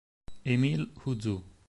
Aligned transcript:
Émile 0.45 0.87
Ouzou 1.05 1.43